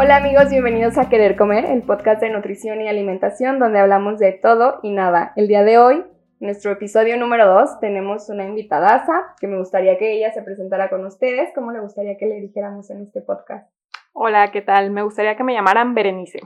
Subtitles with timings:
[0.00, 4.30] Hola amigos, bienvenidos a Querer Comer, el podcast de nutrición y alimentación donde hablamos de
[4.30, 5.32] todo y nada.
[5.34, 6.04] El día de hoy,
[6.38, 11.04] nuestro episodio número 2, tenemos una invitadaza que me gustaría que ella se presentara con
[11.04, 11.50] ustedes.
[11.52, 13.68] ¿Cómo le gustaría que le dijéramos en este podcast?
[14.12, 14.92] Hola, ¿qué tal?
[14.92, 16.38] Me gustaría que me llamaran Berenice.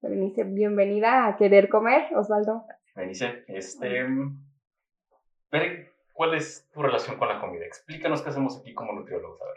[0.00, 2.64] Berenice, bienvenida a Querer Comer, Osvaldo.
[2.96, 4.06] Berenice, este...
[5.52, 7.66] Bere, ¿cuál es tu relación con la comida?
[7.66, 9.56] Explícanos qué hacemos aquí como nutriólogos, a ver.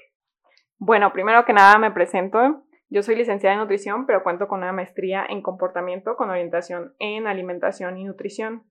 [0.80, 2.66] Bueno, primero que nada me presento.
[2.92, 7.26] Yo soy licenciada en nutrición, pero cuento con una maestría en comportamiento con orientación en
[7.26, 8.66] alimentación y nutrición,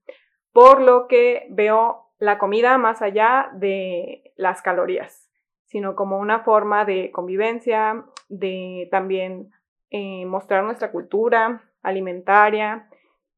[0.53, 5.31] por lo que veo la comida más allá de las calorías,
[5.65, 9.53] sino como una forma de convivencia, de también
[9.89, 12.91] eh, mostrar nuestra cultura alimentaria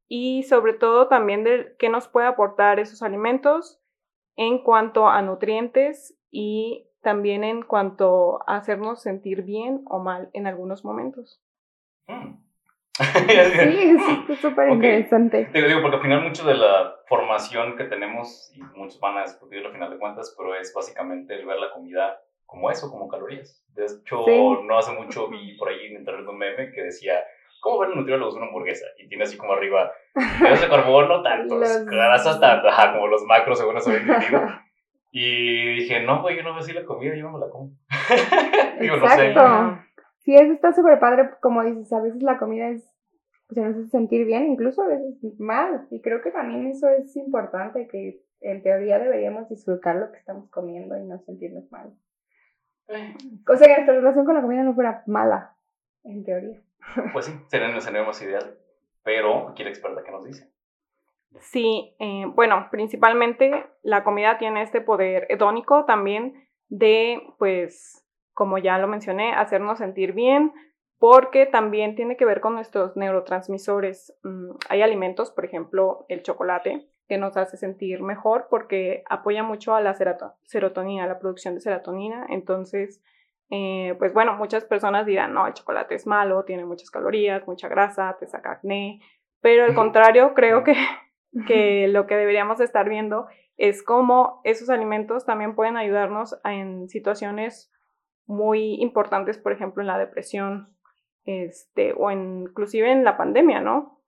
[0.09, 3.81] y sobre todo también de qué nos puede aportar esos alimentos
[4.35, 10.47] en cuanto a nutrientes y también en cuanto a hacernos sentir bien o mal en
[10.47, 11.39] algunos momentos.
[12.07, 12.37] Mm.
[12.97, 13.95] sí,
[14.29, 15.49] es súper interesante.
[15.53, 19.23] Digo, digo, porque al final mucho de la formación que tenemos, y muchos van a
[19.23, 23.07] discutirlo al final de cuentas, pero es básicamente el ver la comida como eso, como
[23.07, 23.63] calorías.
[23.73, 24.25] De hecho,
[24.63, 27.23] no hace mucho vi por ahí en internet un meme que decía,
[27.59, 28.85] ¿cómo ver un nutriólogo una hamburguesa?
[28.97, 33.77] Y tiene así como arriba, hidratos de carbono tantos, grasas tantas, como los macros según
[33.77, 34.41] eso entendido.
[35.15, 37.69] Y dije, no, güey, yo no veo así la comida, yo no me la como.
[38.81, 39.47] Digo, Exacto.
[39.47, 39.81] no sé.
[40.17, 42.83] Sí, eso está súper padre, como dices, a veces la comida es,
[43.51, 45.85] se nos hace sentir bien, incluso a veces mal.
[45.91, 50.49] Y creo que también eso es importante, que en teoría deberíamos disfrutar lo que estamos
[50.49, 51.93] comiendo y no sentirnos mal.
[52.87, 53.13] Eh.
[53.47, 55.55] O sea, que nuestra relación con la comida no fuera mala,
[56.03, 56.59] en teoría.
[57.13, 58.57] Pues sí, sería escenario más ideal.
[59.03, 60.52] Pero aquí la experta que nos dice.
[61.39, 68.77] Sí, eh, bueno, principalmente la comida tiene este poder hedónico también de, pues, como ya
[68.77, 70.53] lo mencioné, hacernos sentir bien,
[70.99, 74.17] porque también tiene que ver con nuestros neurotransmisores.
[74.23, 79.75] Mm, hay alimentos, por ejemplo, el chocolate, que nos hace sentir mejor porque apoya mucho
[79.75, 82.25] a la serotonina, la producción de serotonina.
[82.29, 83.01] Entonces,
[83.49, 87.67] eh, pues bueno, muchas personas dirán, no, el chocolate es malo, tiene muchas calorías, mucha
[87.67, 89.01] grasa, te saca acné,
[89.41, 90.73] pero al contrario, creo que
[91.47, 93.27] que lo que deberíamos estar viendo
[93.57, 97.71] es cómo esos alimentos también pueden ayudarnos en situaciones
[98.25, 100.75] muy importantes, por ejemplo, en la depresión,
[101.25, 104.01] este, o inclusive en la pandemia, ¿no?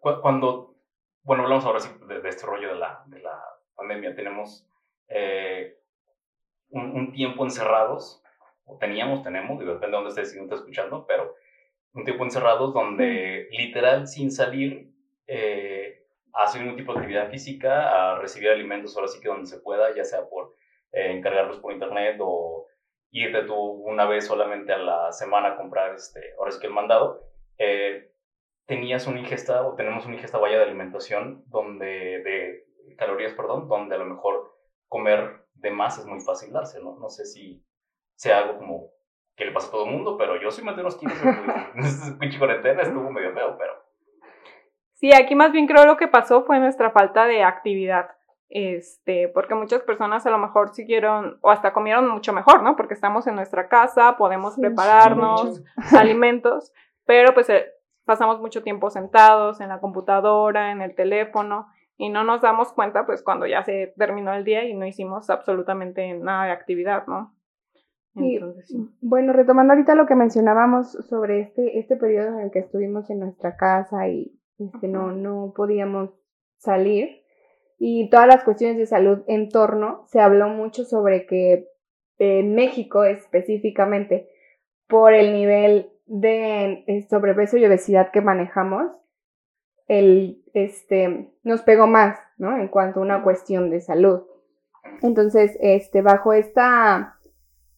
[0.00, 0.76] Cuando,
[1.22, 3.42] bueno, hablamos ahora sí de, este rollo de la, de la
[3.74, 4.68] pandemia, tenemos
[5.08, 5.78] eh,
[6.68, 8.22] un, tiempo encerrados,
[8.66, 11.34] o teníamos, tenemos, depende de dónde estés, si no estás escuchando, pero
[11.94, 14.93] un tiempo encerrados donde literal sin salir
[15.26, 19.46] eh, a hacer un tipo de actividad física, a recibir alimentos ahora sí que donde
[19.46, 20.54] se pueda, ya sea por
[20.92, 22.66] eh, encargarlos por internet o
[23.10, 26.72] irte tú una vez solamente a la semana a comprar, este, ahora sí que el
[26.72, 27.22] mandado,
[27.58, 28.10] eh,
[28.66, 33.94] tenías una ingesta o tenemos una ingesta vaya de alimentación donde, de calorías, perdón, donde
[33.94, 34.56] a lo mejor
[34.88, 36.98] comer de más es muy fácil darse, ¿no?
[36.98, 37.64] No sé si
[38.16, 38.90] sea algo como
[39.36, 42.18] que le pasa a todo el mundo, pero yo soy más de unos kilos en
[42.18, 43.83] pinche cuarentena, estuvo medio feo, pero
[45.04, 48.06] Sí, aquí más bien creo lo que pasó fue nuestra falta de actividad.
[48.48, 52.74] Este, porque muchas personas a lo mejor siguieron o hasta comieron mucho mejor, ¿no?
[52.74, 55.62] Porque estamos en nuestra casa, podemos prepararnos
[55.94, 56.72] alimentos,
[57.04, 57.66] pero pues eh,
[58.06, 61.66] pasamos mucho tiempo sentados en la computadora, en el teléfono
[61.98, 65.28] y no nos damos cuenta pues cuando ya se terminó el día y no hicimos
[65.28, 67.34] absolutamente nada de actividad, ¿no?
[68.14, 68.88] Entonces, sí.
[69.02, 73.20] Bueno, retomando ahorita lo que mencionábamos sobre este, este periodo en el que estuvimos en
[73.20, 76.10] nuestra casa y este, no, no podíamos
[76.58, 77.22] salir.
[77.78, 81.68] Y todas las cuestiones de salud en torno, se habló mucho sobre que
[82.18, 84.28] en México específicamente,
[84.86, 88.92] por el nivel de eh, sobrepeso y obesidad que manejamos,
[89.88, 92.56] el, este, nos pegó más, ¿no?
[92.56, 94.22] En cuanto a una cuestión de salud.
[95.02, 97.18] Entonces, este, bajo esta,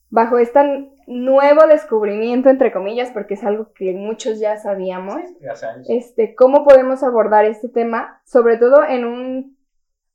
[0.09, 0.63] bajo esta
[1.07, 5.21] nuevo descubrimiento, entre comillas, porque es algo que muchos ya sabíamos.
[5.87, 8.21] Este, ¿Cómo podemos abordar este tema?
[8.25, 9.57] Sobre todo en un,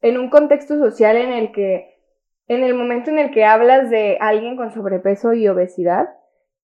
[0.03, 1.99] en un contexto social en el que,
[2.47, 6.11] en el momento en el que hablas de alguien con sobrepeso y obesidad,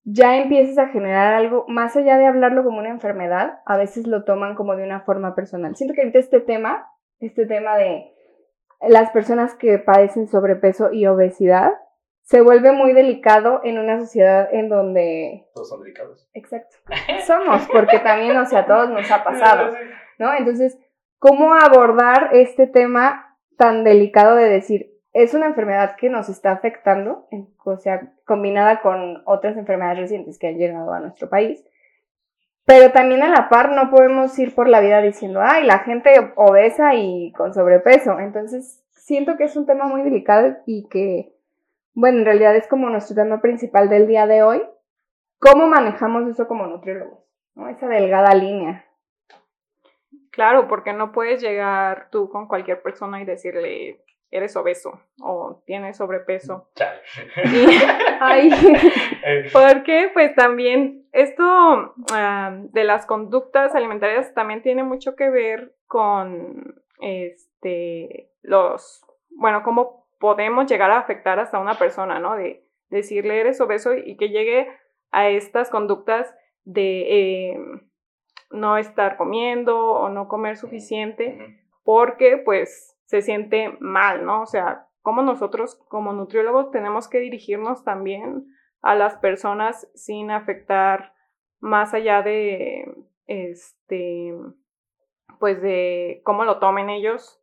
[0.05, 4.25] ya empiezas a generar algo, más allá de hablarlo como una enfermedad, a veces lo
[4.25, 5.75] toman como de una forma personal.
[5.75, 6.87] Siento que ahorita este tema,
[7.19, 8.13] este tema de
[8.87, 11.73] las personas que padecen sobrepeso y obesidad,
[12.29, 15.47] se vuelve muy delicado en una sociedad en donde...
[15.55, 16.29] Todos son delicados.
[16.35, 16.77] Exacto.
[17.27, 19.75] Somos, porque también, o sea, a todos nos ha pasado,
[20.19, 20.35] ¿no?
[20.35, 20.79] Entonces,
[21.19, 27.27] ¿cómo abordar este tema tan delicado de decir, es una enfermedad que nos está afectando,
[27.65, 31.65] o sea, combinada con otras enfermedades recientes que han llegado a nuestro país.
[32.67, 36.11] Pero también a la par no podemos ir por la vida diciendo, ay, la gente
[36.37, 38.21] obesa y con sobrepeso.
[38.21, 41.33] Entonces, siento que es un tema muy delicado y que,
[42.01, 44.63] bueno, en realidad es como nuestro tema principal del día de hoy.
[45.41, 47.19] ¿Cómo manejamos eso como nutriólogos?
[47.57, 47.69] ¿no?
[47.69, 48.87] Esa delgada línea.
[50.31, 55.97] Claro, porque no puedes llegar tú con cualquier persona y decirle, eres obeso o tienes
[55.97, 56.71] sobrepeso.
[57.45, 58.51] Y,
[59.53, 66.81] porque pues también esto ah, de las conductas alimentarias también tiene mucho que ver con
[67.01, 72.35] este los, bueno, cómo podemos llegar a afectar hasta una persona, ¿no?
[72.37, 74.69] De decirle eres obeso y que llegue
[75.11, 76.35] a estas conductas
[76.65, 77.59] de eh,
[78.51, 84.43] no estar comiendo o no comer suficiente porque pues se siente mal, ¿no?
[84.43, 88.47] O sea, como nosotros como nutriólogos tenemos que dirigirnos también
[88.83, 91.15] a las personas sin afectar
[91.61, 92.95] más allá de,
[93.27, 94.35] este,
[95.39, 97.38] pues de cómo lo tomen ellos,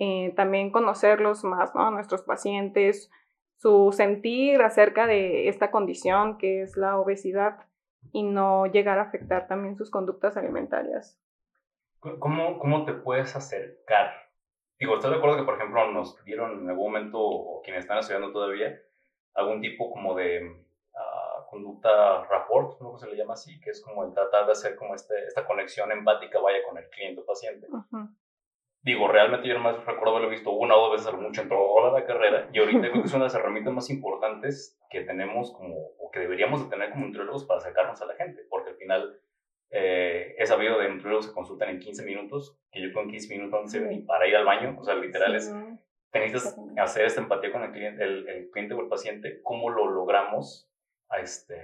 [0.00, 1.92] eh, también conocerlos más, ¿no?
[1.92, 3.10] Nuestros pacientes,
[3.56, 7.68] su sentir acerca de esta condición que es la obesidad
[8.12, 11.20] y no llegar a afectar también sus conductas alimentarias.
[12.00, 14.30] ¿Cómo, cómo te puedes acercar
[14.80, 17.98] Digo, ¿estás de acuerdo que, por ejemplo, nos dieron en algún momento, o quienes están
[17.98, 18.80] estudiando todavía,
[19.34, 22.96] algún tipo como de uh, conducta rapport, ¿no?
[22.96, 25.92] se le llama así, que es como el tratar de hacer como este, esta conexión
[25.92, 27.68] empática vaya con el cliente o paciente.
[28.82, 32.06] Digo, realmente yo más recuerdo haberlo visto una o dos veces mucho en toda la
[32.06, 35.76] carrera y ahorita creo que es una de las herramientas más importantes que tenemos como,
[35.98, 39.20] o que deberíamos de tener como nutriólogos para acercarnos a la gente, porque al final
[39.70, 43.60] eh, he sabido de nutriólogos que consultan en 15 minutos, que yo con 15 minutos
[43.62, 45.54] no sé para ir al baño, o sea, literal es,
[46.12, 50.68] necesitas hacer esta empatía con el cliente, el, cliente o el paciente, ¿cómo lo logramos
[51.08, 51.60] a este,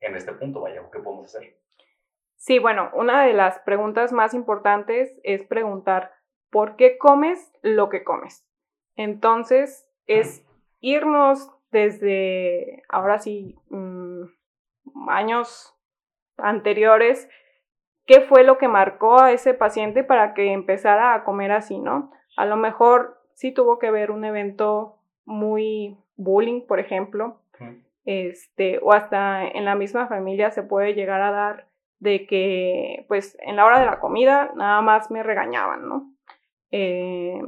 [0.00, 1.58] en este punto, vaya, qué podemos hacer?
[2.36, 6.13] Sí, bueno, una de las preguntas más importantes es preguntar,
[6.54, 8.46] ¿por qué comes lo que comes?
[8.94, 10.46] Entonces, es
[10.78, 14.22] irnos desde, ahora sí, mm,
[15.08, 15.76] años
[16.36, 17.28] anteriores,
[18.06, 22.12] qué fue lo que marcó a ese paciente para que empezara a comer así, ¿no?
[22.36, 27.40] A lo mejor sí tuvo que ver un evento muy bullying, por ejemplo,
[28.04, 31.66] este, o hasta en la misma familia se puede llegar a dar
[31.98, 36.13] de que, pues, en la hora de la comida nada más me regañaban, ¿no?
[36.70, 37.40] Eh,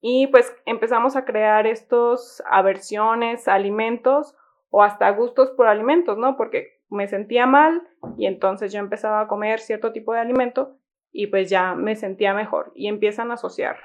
[0.00, 4.36] y pues empezamos a crear estos aversiones, alimentos
[4.70, 6.36] o hasta gustos por alimentos, ¿no?
[6.36, 7.82] Porque me sentía mal
[8.16, 10.78] y entonces yo empezaba a comer cierto tipo de alimento
[11.10, 13.76] y pues ya me sentía mejor y empiezan a asociar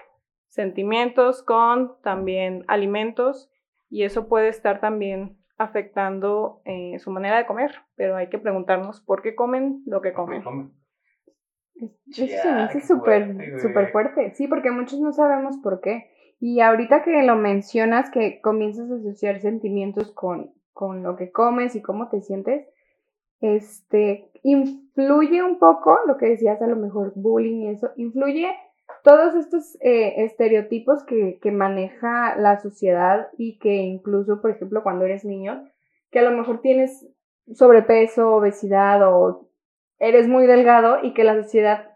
[0.50, 3.50] sentimientos con también alimentos
[3.89, 9.01] y eso puede estar también afectando eh, su manera de comer, pero hay que preguntarnos
[9.01, 10.44] por qué comen lo que comen.
[12.10, 16.12] Eso se me hace súper súper fuerte, sí, porque muchos no sabemos por qué.
[16.39, 21.75] Y ahorita que lo mencionas, que comienzas a asociar sentimientos con, con lo que comes
[21.75, 22.68] y cómo te sientes,
[23.42, 28.56] este, influye un poco, lo que decías a lo mejor bullying y eso, influye
[29.04, 35.05] todos estos eh, estereotipos que, que, maneja la sociedad y que incluso, por ejemplo, cuando
[35.05, 35.67] eres niño,
[36.12, 37.08] que a lo mejor tienes
[37.53, 39.48] sobrepeso, obesidad o
[40.01, 41.91] eres muy delgado y que la sociedad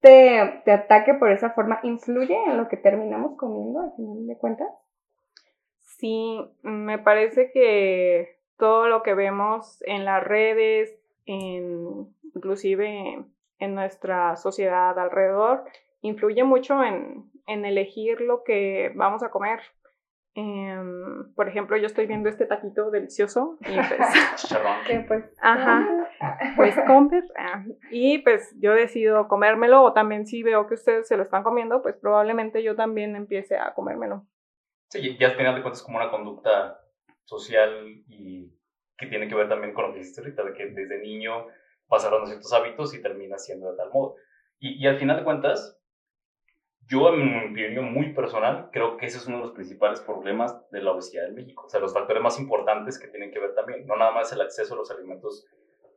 [0.00, 4.38] te, te ataque por esa forma, ¿influye en lo que terminamos comiendo al final de
[4.38, 4.68] cuentas?
[5.78, 13.24] Sí, me parece que todo lo que vemos en las redes, en, inclusive
[13.58, 15.64] en nuestra sociedad alrededor,
[16.00, 19.60] influye mucho en, en elegir lo que vamos a comer.
[20.34, 26.03] Em, por ejemplo, yo estoy viendo este taquito delicioso y pues, pues ajá,
[26.56, 31.16] pues comer ah, y pues yo decido comérmelo o también si veo que ustedes se
[31.16, 34.26] lo están comiendo, pues probablemente yo también empiece a comérmelo.
[34.90, 36.80] Sí, ya al final de cuentas es como una conducta
[37.24, 38.52] social y
[38.96, 41.46] que tiene que ver también con lo que dijiste ahorita, de que desde niño
[41.88, 44.16] pasaron ciertos hábitos y termina siendo de tal modo.
[44.58, 45.80] Y, y al final de cuentas,
[46.86, 50.70] yo en mi opinión muy personal, creo que ese es uno de los principales problemas
[50.70, 51.64] de la obesidad en México.
[51.66, 54.40] O sea, los factores más importantes que tienen que ver también, no nada más el
[54.40, 55.46] acceso a los alimentos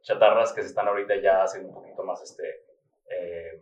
[0.07, 2.63] chatarras que se están ahorita ya haciendo un poquito más este,
[3.11, 3.61] eh,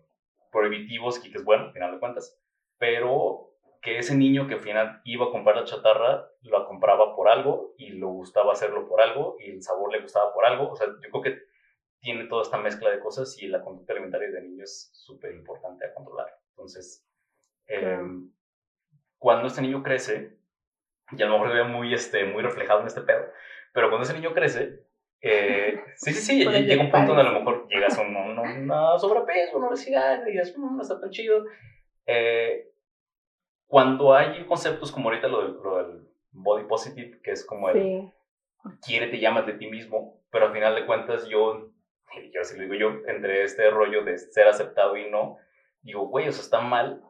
[0.52, 2.40] prohibitivos, y que es bueno, al final de cuentas,
[2.78, 7.30] pero que ese niño que al final iba a comprar la chatarra, lo compraba por
[7.30, 10.72] algo y lo gustaba hacerlo por algo y el sabor le gustaba por algo.
[10.72, 11.42] O sea, yo creo que
[12.00, 15.86] tiene toda esta mezcla de cosas y la conducta alimentaria de niño es súper importante
[15.86, 16.28] a controlar.
[16.50, 17.08] Entonces,
[17.68, 18.32] em,
[19.20, 20.38] cuando este niño crece,
[21.12, 23.26] y a lo mejor se ve muy, este, muy reflejado en este pedo,
[23.74, 24.85] pero cuando ese niño crece,
[25.28, 29.00] eh, sí, sí, sí, llega un punto donde a lo mejor llegas a un, una
[29.00, 31.46] sobrepeso, una obesidad, y dices, mm, no está tan chido.
[32.06, 32.70] Eh,
[33.66, 37.82] cuando hay conceptos como ahorita lo del, lo del body positive, que es como el
[37.82, 38.12] sí.
[38.86, 41.72] quiere te llamas de ti mismo, pero al final de cuentas yo,
[42.32, 45.38] yo así lo digo yo, entre este rollo de ser aceptado y no,
[45.82, 47.02] digo, güey, eso está mal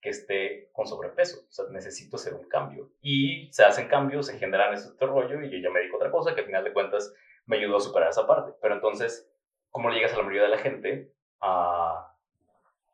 [0.00, 2.90] que esté con sobrepeso, o sea, necesito hacer un cambio.
[3.02, 6.36] Y se hacen cambios, se generan este rollo y yo ya me digo otra cosa
[6.36, 7.12] que al final de cuentas
[7.46, 8.52] me ayudó a superar esa parte.
[8.60, 9.30] Pero entonces,
[9.70, 12.14] ¿cómo le llegas a la mayoría de la gente a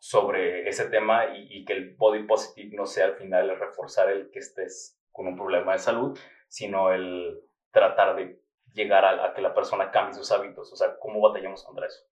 [0.01, 4.31] sobre ese tema y, que el body positive no sea al final el reforzar el
[4.31, 7.39] que estés con un problema de salud, sino el
[7.71, 8.41] tratar de
[8.73, 10.73] llegar a, que la persona cambie sus hábitos.
[10.73, 12.03] O sea, ¿cómo batallamos contra eso?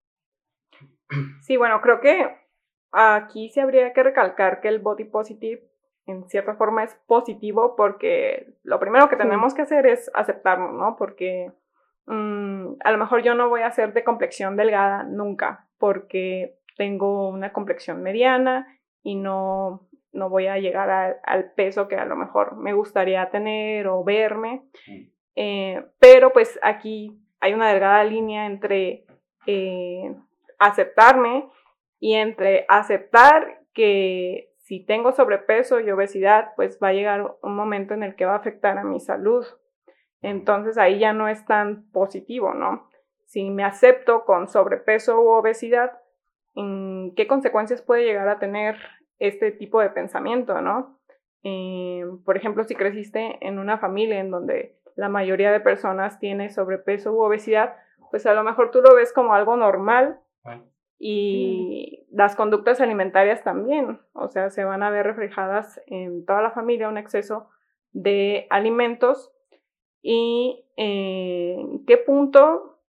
[1.41, 2.37] Sí, bueno, creo que
[2.91, 5.67] aquí sí habría que recalcar que el body positive
[6.05, 10.95] en cierta forma es positivo porque lo primero que tenemos que hacer es aceptarnos, ¿no?
[10.95, 11.51] Porque
[12.09, 17.29] mm, a lo mejor yo no voy a ser de complexión delgada nunca porque tengo
[17.29, 18.67] una complexión mediana
[19.01, 23.87] y no, no voy a llegar al peso que a lo mejor me gustaría tener
[23.87, 24.63] o verme.
[25.35, 29.05] Eh, pero pues aquí hay una delgada línea entre
[29.45, 30.15] eh,
[30.57, 31.49] aceptarme
[31.99, 37.93] y entre aceptar que si tengo sobrepeso y obesidad, pues va a llegar un momento
[37.93, 39.45] en el que va a afectar a mi salud.
[40.21, 42.89] Entonces ahí ya no es tan positivo, ¿no?
[43.25, 45.99] Si me acepto con sobrepeso u obesidad,
[46.55, 48.75] qué consecuencias puede llegar a tener
[49.19, 50.99] este tipo de pensamiento, ¿no?
[51.43, 56.49] Eh, por ejemplo, si creciste en una familia en donde la mayoría de personas tiene
[56.49, 57.75] sobrepeso u obesidad,
[58.11, 60.19] pues a lo mejor tú lo ves como algo normal
[61.01, 66.51] y las conductas alimentarias también, o sea, se van a ver reflejadas en toda la
[66.51, 67.49] familia un exceso
[67.93, 69.31] de alimentos
[70.01, 72.79] y eh, en qué punto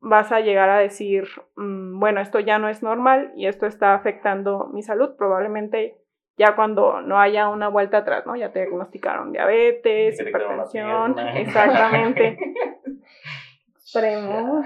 [0.00, 3.94] vas a llegar a decir, mm, bueno, esto ya no es normal y esto está
[3.94, 5.98] afectando mi salud, probablemente
[6.36, 8.36] ya cuando no haya una vuelta atrás, ¿no?
[8.36, 12.38] Ya te diagnosticaron diabetes, hipertensión, exactamente.
[13.74, 14.62] Extremo.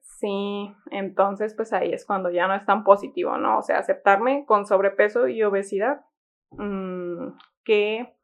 [0.00, 3.58] Sí, entonces pues ahí es cuando ya no es tan positivo, ¿no?
[3.58, 6.04] O sea, aceptarme con sobrepeso y obesidad,
[6.52, 7.28] mm,
[7.64, 8.16] ¿qué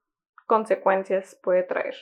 [0.47, 1.95] consecuencias puede traer?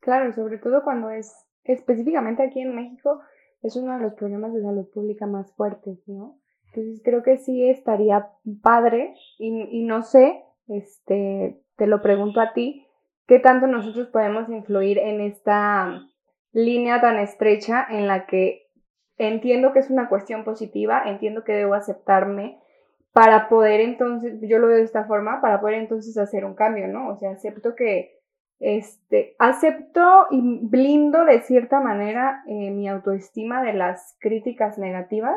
[0.00, 3.20] Claro, sobre todo cuando es específicamente aquí en México,
[3.62, 6.38] es uno de los problemas de salud pública más fuertes, ¿no?
[6.66, 8.30] Entonces creo que sí estaría
[8.62, 12.86] padre y, no sé, este, te lo pregunto a ti,
[13.26, 16.00] ¿qué tanto nosotros podemos influir en esta
[16.52, 18.68] línea tan estrecha en la que
[19.18, 22.60] entiendo que es una cuestión positiva, entiendo que debo aceptarme
[23.12, 26.86] para poder entonces, yo lo veo de esta forma, para poder entonces hacer un cambio,
[26.86, 27.08] ¿no?
[27.08, 28.19] O sea, acepto que
[28.60, 35.36] este, acepto y blindo de cierta manera eh, mi autoestima de las críticas negativas,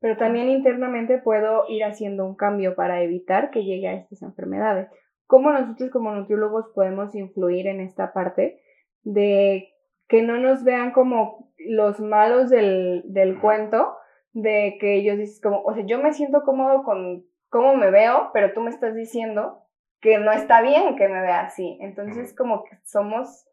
[0.00, 4.88] pero también internamente puedo ir haciendo un cambio para evitar que llegue a estas enfermedades.
[5.26, 8.60] ¿Cómo nosotros como nutriólogos podemos influir en esta parte
[9.04, 9.70] de
[10.08, 13.96] que no nos vean como los malos del, del cuento,
[14.32, 18.30] de que ellos dicen como, o sea, yo me siento cómodo con cómo me veo,
[18.34, 19.63] pero tú me estás diciendo
[20.04, 21.78] que no está bien que me vea así.
[21.80, 23.48] Entonces, como que somos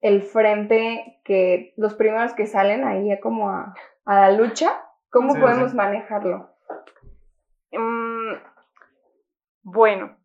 [0.00, 3.72] el frente que los primeros que salen ahí como a,
[4.04, 4.72] la lucha,
[5.08, 6.50] ¿cómo podemos manejarlo?
[7.70, 8.32] Mm,
[9.62, 10.16] bueno,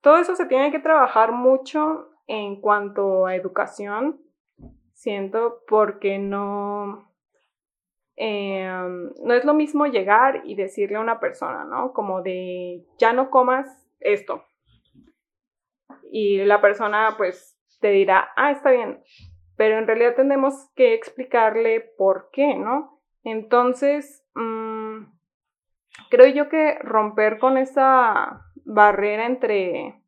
[0.00, 4.20] todo eso se tiene que trabajar mucho en cuanto a educación,
[4.94, 7.08] siento, porque no,
[8.16, 11.92] em, no es lo mismo llegar y decirle a una persona, ¿no?
[11.92, 14.42] Como de, ya no comas esto,
[16.10, 19.02] y la persona pues te dirá, ah, está bien,
[19.56, 23.00] pero en realidad tenemos que explicarle por qué, ¿no?
[23.24, 25.04] Entonces, mm,
[26.10, 30.00] creo yo que romper con esa barrera entre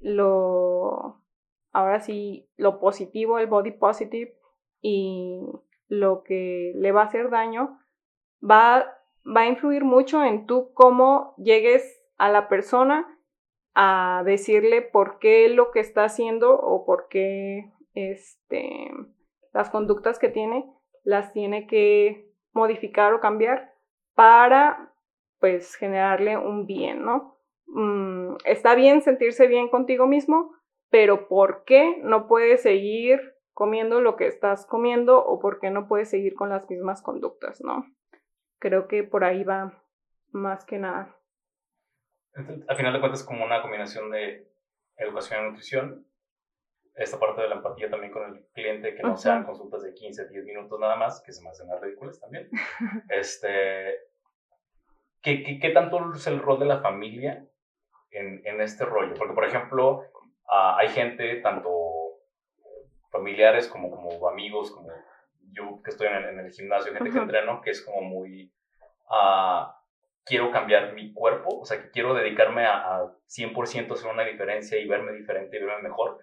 [0.00, 1.20] lo,
[1.72, 4.34] ahora sí, lo positivo, el body positive,
[4.80, 5.40] y
[5.88, 7.78] lo que le va a hacer daño,
[8.42, 13.15] va, va a influir mucho en tú cómo llegues a la persona
[13.78, 18.90] a decirle por qué lo que está haciendo o por qué este,
[19.52, 20.64] las conductas que tiene
[21.04, 23.74] las tiene que modificar o cambiar
[24.14, 24.94] para
[25.40, 27.38] pues generarle un bien, ¿no?
[27.66, 30.54] Mm, está bien sentirse bien contigo mismo,
[30.88, 35.86] pero ¿por qué no puedes seguir comiendo lo que estás comiendo o por qué no
[35.86, 37.84] puedes seguir con las mismas conductas, ¿no?
[38.58, 39.82] Creo que por ahí va
[40.32, 41.15] más que nada
[42.68, 44.46] al final de cuentas, como una combinación de
[44.96, 46.06] educación y nutrición,
[46.94, 50.28] esta parte de la empatía también con el cliente, que no sean consultas de 15,
[50.28, 52.48] 10 minutos nada más, que se me hacen ridículas también.
[53.10, 53.98] este,
[55.20, 57.46] ¿qué, qué, qué tanto es el rol de la familia
[58.10, 59.14] en, en este rollo?
[59.14, 60.04] Porque, por ejemplo,
[60.48, 61.70] ah, hay gente, tanto
[63.10, 64.90] familiares como, como amigos, como
[65.52, 68.52] yo que estoy en el, en el gimnasio, gente que entreno, que es como muy...
[69.08, 69.75] Uh,
[70.26, 74.78] quiero cambiar mi cuerpo, o sea, que quiero dedicarme a, a 100% hacer una diferencia
[74.78, 76.18] y verme diferente y verme mejor.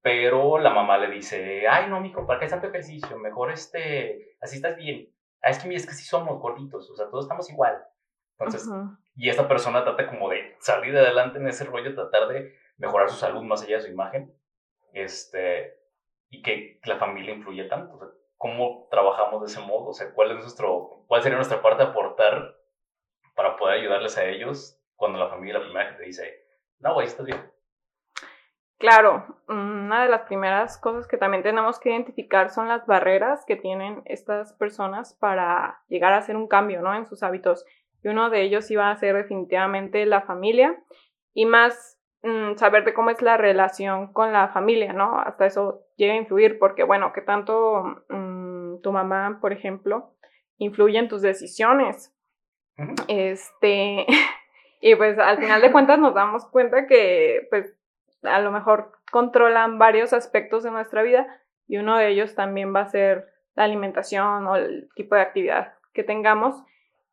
[0.00, 3.18] Pero la mamá le dice, ay, no, mijo, ¿para qué tanto ejercicio?
[3.18, 5.10] Mejor este, así estás bien.
[5.42, 7.84] Ah, es que, es que sí somos gorditos, o sea, todos estamos igual.
[8.38, 8.68] Entonces,
[9.14, 13.16] y esta persona trata como de salir adelante en ese rollo, tratar de mejorar su
[13.16, 14.34] salud más allá de su imagen.
[14.92, 15.78] Este,
[16.30, 17.94] y que la familia influye tanto.
[17.94, 19.88] O sea, ¿Cómo trabajamos de ese modo?
[19.88, 22.56] O sea, ¿cuál, es nuestro, ¿cuál sería nuestra parte de aportar
[23.34, 26.46] para poder ayudarles a ellos cuando la familia la primera que te dice,
[26.78, 27.54] no, güey, estás bien?
[28.78, 33.56] Claro, una de las primeras cosas que también tenemos que identificar son las barreras que
[33.56, 36.94] tienen estas personas para llegar a hacer un cambio ¿no?
[36.94, 37.64] en sus hábitos.
[38.02, 40.78] Y uno de ellos iba a ser definitivamente la familia
[41.32, 45.18] y más mm, saber de cómo es la relación con la familia, ¿no?
[45.18, 50.14] Hasta eso llega a influir porque, bueno, que tanto mm, tu mamá, por ejemplo,
[50.58, 52.13] influye en tus decisiones.
[53.08, 54.06] Este,
[54.80, 57.74] y pues al final de cuentas nos damos cuenta que pues
[58.22, 61.26] a lo mejor controlan varios aspectos de nuestra vida
[61.66, 65.74] y uno de ellos también va a ser la alimentación o el tipo de actividad
[65.92, 66.56] que tengamos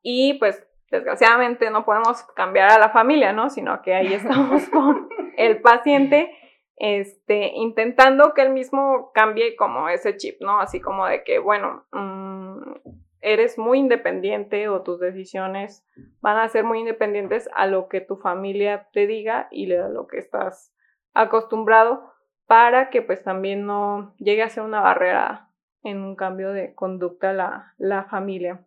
[0.01, 3.50] y pues desgraciadamente no podemos cambiar a la familia, ¿no?
[3.50, 6.36] Sino que ahí estamos con el paciente
[6.75, 10.60] este, intentando que él mismo cambie como ese chip, ¿no?
[10.60, 12.74] Así como de que, bueno, mm,
[13.22, 15.86] eres muy independiente o tus decisiones
[16.22, 20.08] van a ser muy independientes a lo que tu familia te diga y a lo
[20.08, 20.74] que estás
[21.13, 22.12] acostumbrado
[22.48, 25.50] para que pues también no llegue a ser una barrera
[25.84, 28.65] en un cambio de conducta la, la familia.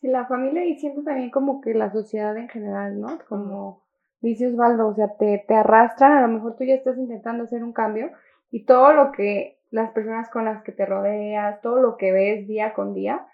[0.00, 3.18] Sí, la familia y siento también como que la sociedad en general, ¿no?
[3.28, 3.84] Como
[4.20, 7.62] dice Osvaldo, o sea, te, te arrastran, a lo mejor tú ya estás intentando hacer
[7.62, 8.10] un cambio
[8.50, 12.46] y todo lo que las personas con las que te rodeas, todo lo que ves
[12.46, 13.26] día con día,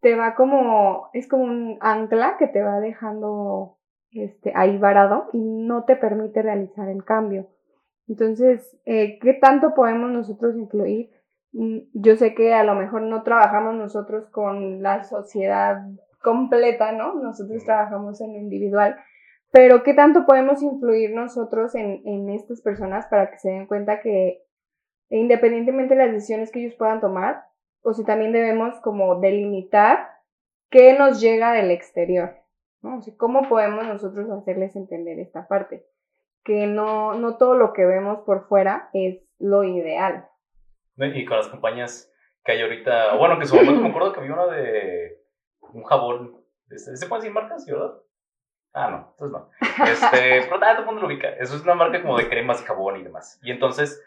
[0.00, 3.78] te va como, es como un ancla que te va dejando
[4.12, 7.48] este, ahí varado y no te permite realizar el cambio.
[8.06, 11.10] Entonces, eh, ¿qué tanto podemos nosotros influir?
[11.52, 15.82] Mm, yo sé que a lo mejor no trabajamos nosotros con la sociedad
[16.22, 17.14] completa, ¿no?
[17.14, 18.96] Nosotros trabajamos en lo individual,
[19.50, 24.00] pero ¿qué tanto podemos influir nosotros en, en estas personas para que se den cuenta
[24.00, 24.42] que
[25.10, 27.44] independientemente de las decisiones que ellos puedan tomar,
[27.82, 30.10] o si también debemos como delimitar
[30.70, 32.36] qué nos llega del exterior?
[32.82, 33.00] ¿no?
[33.16, 35.86] ¿Cómo podemos nosotros hacerles entender esta parte?
[36.44, 40.28] Que no, no todo lo que vemos por fuera es lo ideal.
[40.96, 42.12] Y con las compañías
[42.44, 45.22] que hay ahorita, bueno, que su momento me acuerdo que había una de
[45.72, 47.94] un jabón, ¿se puede decir marcas, verdad?
[48.72, 49.84] Ah, no, entonces no.
[49.84, 51.28] Este, pero todo el mundo lo ubica.
[51.30, 53.38] Eso es una marca como de cremas y jabón y demás.
[53.42, 54.02] Y entonces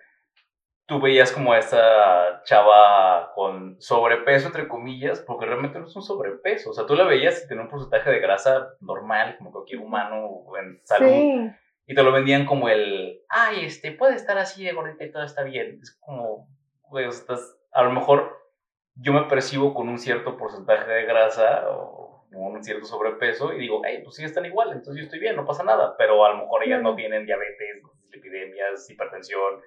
[0.91, 6.01] tú veías como a esta chava con sobrepeso, entre comillas, porque realmente no es un
[6.01, 6.71] sobrepeso.
[6.71, 10.43] O sea, tú la veías y tenía un porcentaje de grasa normal, como cualquier humano
[10.59, 11.49] en salud.
[11.87, 15.23] Y te lo vendían como el, ay, este, puede estar así de gordita y todo
[15.23, 15.79] está bien.
[15.81, 16.49] Es como,
[16.89, 18.37] güey, estás, a lo mejor
[18.95, 23.81] yo me percibo con un cierto porcentaje de grasa o un cierto sobrepeso y digo,
[23.85, 25.95] hey, pues sí están igual, entonces yo estoy bien, no pasa nada.
[25.97, 29.61] Pero a lo mejor ellas no tienen diabetes, epidemias, hipertensión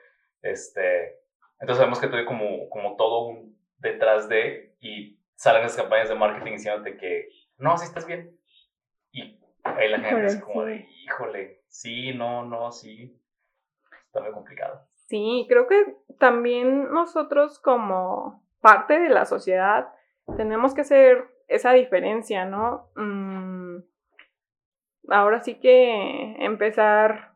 [0.44, 1.18] este,
[1.58, 6.14] entonces sabemos que tuve como, como todo un detrás de y salen las campañas de
[6.14, 7.28] marketing diciéndote que
[7.58, 8.38] no, si estás bien.
[9.12, 13.18] Y ahí la gente es como de, híjole, sí, no, no, sí.
[14.06, 14.86] Está muy complicado.
[15.06, 19.88] Sí, creo que también nosotros como parte de la sociedad
[20.36, 22.90] tenemos que hacer esa diferencia, ¿no?
[22.96, 23.78] Mm,
[25.08, 27.33] ahora sí que empezar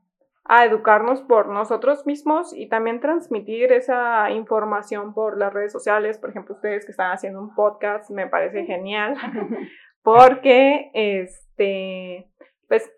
[0.48, 6.18] a educarnos por nosotros mismos y también transmitir esa información por las redes sociales.
[6.18, 9.14] Por ejemplo, ustedes que están haciendo un podcast, me parece genial,
[10.02, 12.30] porque este,
[12.66, 12.90] pues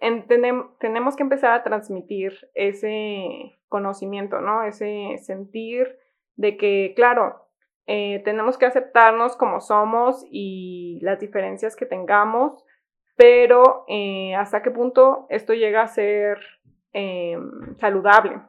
[0.78, 4.62] tenemos que empezar a transmitir ese conocimiento, ¿no?
[4.62, 5.98] Ese sentir
[6.36, 7.48] de que, claro,
[7.86, 12.64] eh, tenemos que aceptarnos como somos y las diferencias que tengamos,
[13.16, 16.38] pero eh, hasta qué punto esto llega a ser
[16.92, 17.38] eh,
[17.78, 18.40] saludable.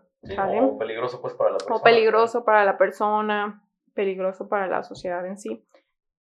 [0.62, 1.76] O peligroso pues para la persona.
[1.76, 5.66] O peligroso para la persona, peligroso para la sociedad en sí.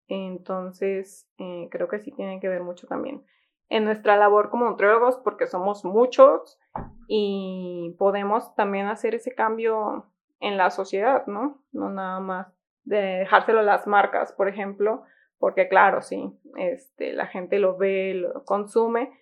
[0.08, 3.24] Entonces, eh, creo que sí tiene que ver mucho también
[3.70, 6.58] en nuestra labor como nutriólogos, porque somos muchos
[7.06, 10.06] y podemos también hacer ese cambio
[10.40, 11.62] en la sociedad, ¿no?
[11.70, 12.52] No nada más
[12.82, 15.04] de dejárselo a las marcas, por ejemplo,
[15.38, 19.16] porque claro, sí, este, la gente lo ve, lo consume,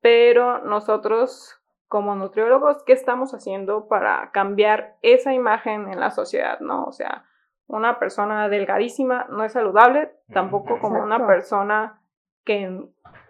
[0.00, 1.61] pero nosotros
[1.92, 6.86] como nutriólogos, ¿qué estamos haciendo para cambiar esa imagen en la sociedad, no?
[6.86, 7.26] O sea,
[7.66, 12.00] una persona delgadísima no es saludable, tampoco como una persona
[12.46, 12.80] que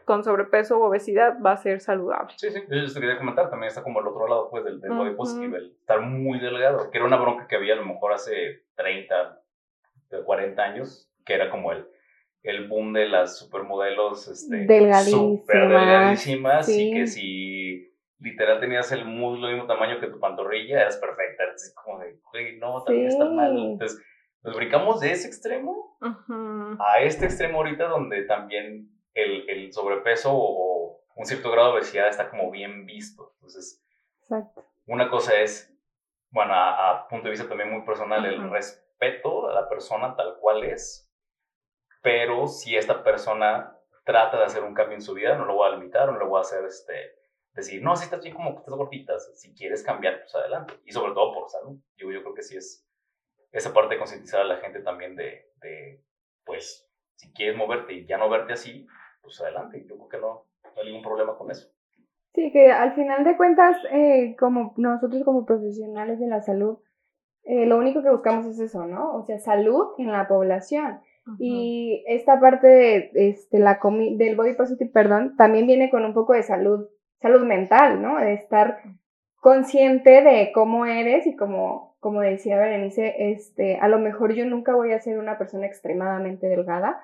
[0.04, 2.34] con sobrepeso o obesidad va a ser saludable.
[2.36, 5.16] Sí, sí, yo te quería comentar, también está como el otro lado pues del, body
[5.16, 8.62] positive, el estar muy delgado, que era una bronca que había a lo mejor hace
[8.76, 9.42] 30,
[10.24, 11.88] 40 años, que era como el,
[12.44, 17.61] el boom de las supermodelos este, delgadísimas, super delgadísimas y que si
[18.22, 22.18] literal tenías el muslo del mismo tamaño que tu pantorrilla, eras perfecta, es como de,
[22.30, 23.56] güey, no, también está mal.
[23.58, 24.00] Entonces,
[24.42, 25.98] nos brincamos de ese extremo
[26.80, 30.72] a este extremo ahorita donde también el, el sobrepeso o,
[31.14, 33.32] un cierto grado de obesidad está como bien visto.
[33.34, 33.84] Entonces,
[34.86, 35.70] una cosa es,
[36.30, 40.64] bueno, a, punto de vista también muy personal, el respeto a la persona tal cual
[40.64, 41.10] es,
[42.02, 45.70] pero si esta persona trata de hacer un cambio en su vida, no lo voy
[45.70, 47.14] a limitar, no lo voy a hacer este,
[47.54, 50.74] decir, no, si estás bien como que estás gordita, si quieres cambiar, pues adelante.
[50.84, 51.78] Y sobre todo por salud.
[51.96, 52.86] Yo, yo creo que sí es
[53.52, 56.02] esa parte de concientizar a la gente también de, de,
[56.44, 58.86] pues, si quieres moverte y ya no verte así,
[59.22, 59.84] pues adelante.
[59.86, 61.70] Yo creo que no, hay ningún problema con eso.
[62.34, 66.78] Sí, que al final de cuentas, eh, como nosotros como profesionales de la salud,
[67.44, 69.14] eh, lo único que buscamos es eso, ¿no?
[69.14, 71.00] O sea, salud en la población.
[71.38, 73.78] Y esta parte de, este, la
[74.16, 76.88] del body positive, perdón, también viene con un poco de salud,
[77.22, 78.18] salud mental, ¿no?
[78.18, 78.82] De estar
[79.40, 84.74] consciente de cómo eres y como como decía Berenice, este, a lo mejor yo nunca
[84.74, 87.00] voy a ser una persona extremadamente delgada,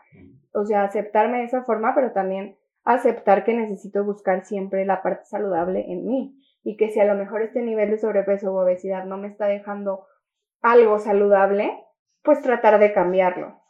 [0.53, 5.25] o sea, aceptarme de esa forma, pero también aceptar que necesito buscar siempre la parte
[5.27, 6.37] saludable en mí.
[6.65, 9.47] Y que si a lo mejor este nivel de sobrepeso o obesidad no me está
[9.47, 10.05] dejando
[10.63, 11.81] algo saludable,
[12.25, 13.61] pues tratar de cambiarlo,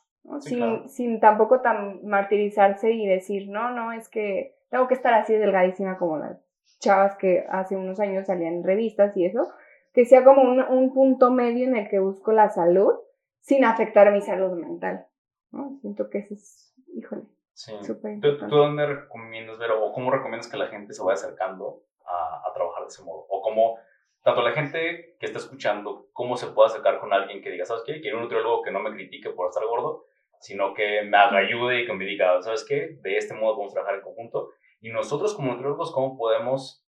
[0.41, 5.35] sin, sin tampoco tan martirizarse y decir, no, no, es que tengo que estar así
[5.35, 6.39] delgadísima como las
[6.79, 9.49] chavas que hace unos años salían en revistas y eso,
[9.93, 12.93] que sea como un, un, punto medio en el que busco la salud
[13.41, 15.07] sin afectar mi salud mental.
[15.51, 15.79] ¿no?
[15.81, 17.23] Siento que eso es, híjole.
[17.55, 17.73] Sí.
[17.85, 22.49] ¿Tú, ¿Tú, dónde recomiendas ver o cómo recomiendas que la gente se vaya acercando a,
[22.49, 23.27] a, trabajar de ese modo?
[23.29, 23.79] O cómo,
[24.23, 27.83] tanto la gente que está escuchando, cómo se puede acercar con alguien que diga, ¿sabes
[27.85, 28.01] qué?
[28.01, 30.05] Quiero un nutriólogo que no me critique por estar gordo,
[30.39, 32.97] sino que me haga ayude y que me diga, ¿sabes qué?
[33.03, 34.51] De este modo a trabajar en conjunto.
[34.81, 36.85] Y nosotros como nutriólogos, ¿cómo podemos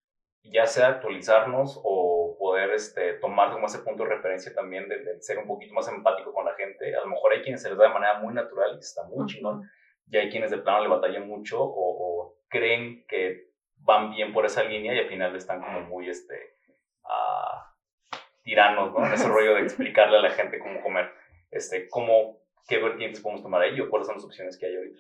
[0.52, 5.38] ya sea actualizarnos o poder este, tomar como ese punto de referencia también de, ser
[5.38, 6.96] un poquito más empático con la gente.
[6.96, 9.26] A lo mejor hay quienes se les da de manera muy natural y está muy
[9.26, 9.70] chingón,
[10.10, 14.64] y hay quienes de plano le batallan mucho o, creen que van bien por esa
[14.64, 16.56] línea y al final están como muy este,
[17.04, 19.06] uh, tiranos, ¿no?
[19.06, 21.12] En ese rollo de explicarle a la gente cómo comer,
[21.52, 25.00] este, cómo, qué vertientes podemos tomar ahí o cuáles son las opciones que hay ahorita.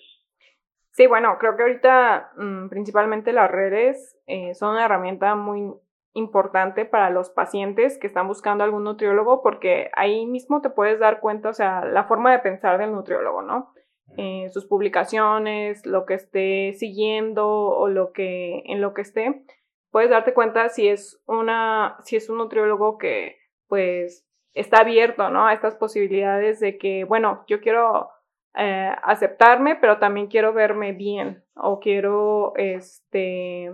[0.97, 5.71] Sí, bueno, creo que ahorita mm, principalmente las redes eh, son una herramienta muy
[6.13, 11.19] importante para los pacientes que están buscando algún nutriólogo porque ahí mismo te puedes dar
[11.19, 13.75] cuenta, o sea, la forma de pensar del nutriólogo, ¿no?
[14.17, 19.43] Eh, sus publicaciones, lo que esté siguiendo o lo que en lo que esté,
[19.91, 25.45] puedes darte cuenta si es una si es un nutriólogo que pues está abierto, ¿no?
[25.45, 28.09] A estas posibilidades de que, bueno, yo quiero
[28.57, 33.71] eh, aceptarme, pero también quiero verme bien o quiero este,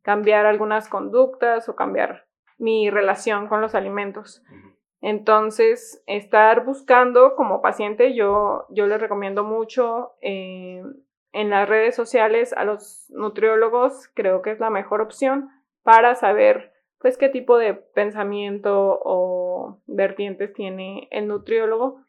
[0.00, 4.42] cambiar algunas conductas o cambiar mi relación con los alimentos.
[5.02, 10.82] Entonces, estar buscando como paciente, yo, yo les recomiendo mucho eh,
[11.32, 15.50] en las redes sociales a los nutriólogos, creo que es la mejor opción
[15.82, 22.01] para saber pues qué tipo de pensamiento o vertientes tiene el nutriólogo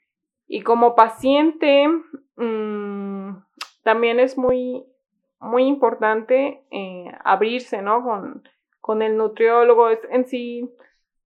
[0.53, 1.87] y como paciente,
[2.35, 3.37] mm,
[3.81, 4.85] también es muy,
[5.39, 8.03] muy importante eh, abrirse, ¿no?
[8.03, 8.47] Con,
[8.79, 10.71] con el nutriólogo es en sí,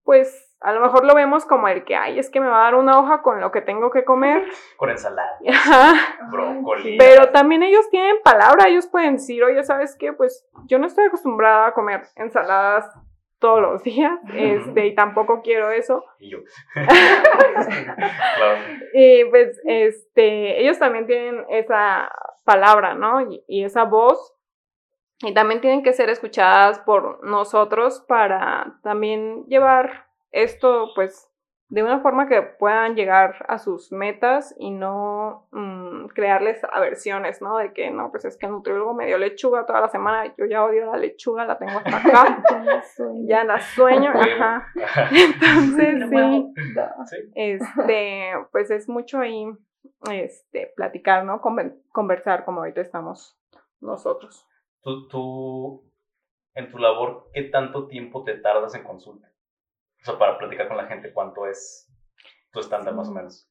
[0.02, 2.64] pues a lo mejor lo vemos como el que, ay, es que me va a
[2.64, 4.44] dar una hoja con lo que tengo que comer.
[4.78, 5.38] Con ensalada.
[6.30, 6.96] Brócoli.
[6.96, 10.14] Pero también ellos tienen palabra, ellos pueden decir, oye, ¿sabes qué?
[10.14, 12.90] Pues yo no estoy acostumbrada a comer ensaladas
[13.38, 16.04] todos los días, este, y tampoco quiero eso.
[16.18, 16.38] Y yo.
[18.94, 22.10] Y pues, este, ellos también tienen esa
[22.44, 23.20] palabra, ¿no?
[23.46, 24.34] Y, esa voz,
[25.20, 31.27] y también tienen que ser escuchadas por nosotros para también llevar esto, pues,
[31.70, 37.58] de una forma que puedan llegar a sus metas y no mm, crearles aversiones, ¿no?
[37.58, 40.46] De que no, pues es que el nutriólogo me dio lechuga toda la semana, yo
[40.46, 42.42] ya odio la lechuga, la tengo hasta acá,
[43.26, 44.66] ya la sueño, ajá.
[45.12, 46.52] Entonces, sí,
[47.34, 49.46] este, pues es mucho ahí,
[50.10, 51.42] este, platicar, ¿no?
[51.92, 53.38] conversar como ahorita estamos
[53.80, 54.46] nosotros.
[54.80, 55.92] Tú, tú,
[56.54, 59.28] en tu labor, ¿qué tanto tiempo te tardas en consulta?
[60.02, 61.90] O sea, para platicar con la gente, ¿cuánto es
[62.52, 63.48] tu estándar más o menos?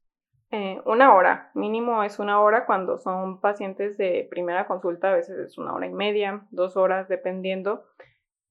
[0.50, 5.38] Eh, una hora, mínimo es una hora cuando son pacientes de primera consulta, a veces
[5.40, 7.84] es una hora y media, dos horas, dependiendo.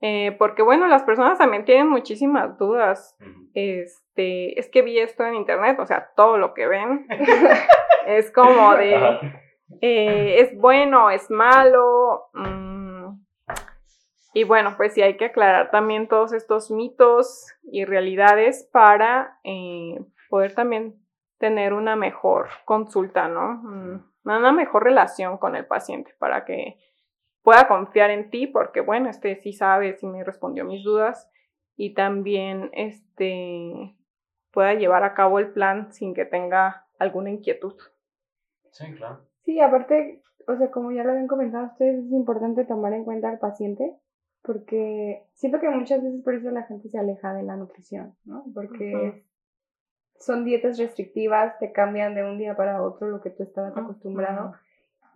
[0.03, 3.17] Eh, porque bueno, las personas también tienen muchísimas dudas.
[3.55, 7.07] Este, es que vi esto en internet, o sea, todo lo que ven
[8.07, 8.95] es como de,
[9.81, 12.29] eh, es bueno, es malo.
[12.35, 12.66] Mm,
[14.37, 19.99] y bueno, pues sí hay que aclarar también todos estos mitos y realidades para eh,
[20.29, 21.03] poder también
[21.39, 23.55] tener una mejor consulta, ¿no?
[23.63, 26.77] Mm, una mejor relación con el paciente para que
[27.41, 31.31] pueda confiar en ti, porque bueno, este sí sabe, sí me respondió mis dudas
[31.75, 33.97] y también este
[34.53, 37.77] pueda llevar a cabo el plan sin que tenga alguna inquietud.
[38.71, 39.23] Sí, claro.
[39.47, 43.31] Sí, aparte, o sea, como ya lo habían comentado ustedes, es importante tomar en cuenta
[43.31, 43.99] al paciente
[44.47, 48.45] porque siento que muchas veces por eso la gente se aleja de la nutrición, ¿no?
[48.55, 49.25] Porque
[50.19, 54.55] son dietas restrictivas, te cambian de un día para otro lo que tú estabas acostumbrado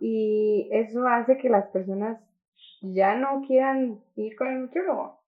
[0.01, 2.19] y eso hace que las personas
[2.81, 5.21] ya no quieran ir con el nutriólogo.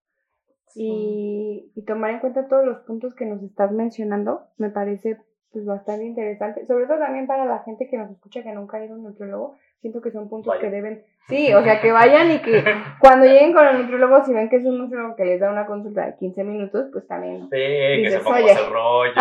[0.76, 5.20] Y, y tomar en cuenta todos los puntos que nos estás mencionando me parece
[5.52, 8.86] pues bastante interesante, sobre todo también para la gente que nos escucha que nunca ha
[8.86, 12.32] ido a un nutriólogo, siento que son puntos que deben, sí, o sea, que vayan
[12.32, 12.64] y que
[13.00, 15.66] cuando lleguen con el nutriólogo, si ven que es un nutriólogo que les da una
[15.66, 17.42] consulta de 15 minutos, pues también.
[17.44, 19.14] Sí, que se ponga el rollo.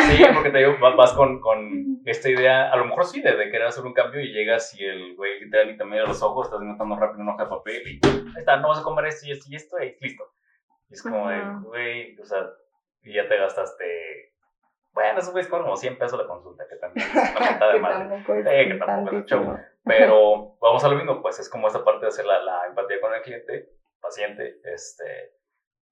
[0.00, 3.66] Sí, porque te digo, vas con, con esta idea, a lo mejor sí, de, querer
[3.66, 6.96] hacer un cambio y llegas y el güey literal te mira los ojos, estás notando
[6.96, 9.46] rápido una hoja de papel y ahí está, no vas a comer esto y esto
[9.50, 10.24] y esto y listo.
[10.88, 12.46] Y es como de, güey, o sea,
[13.02, 14.32] y ya te gastaste
[14.96, 18.24] bueno, eso es como 100 pesos la consulta, que también es una de madre.
[18.24, 19.58] que tampoco es show.
[19.86, 23.00] Pero vamos a lo mismo, pues es como esta parte de hacer la, la empatía
[23.00, 23.70] con el cliente,
[24.00, 25.32] paciente, este,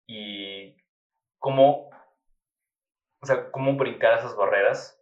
[0.08, 0.76] y
[1.38, 1.90] cómo,
[3.22, 5.00] o sea, cómo brincar esas barreras